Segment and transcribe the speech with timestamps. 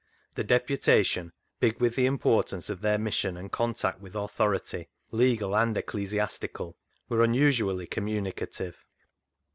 [0.33, 5.55] The deputation, big with the importance of their mission and con tact with authority, legal
[5.55, 6.75] and ecclesiastical,
[7.07, 8.83] were unusually communicative.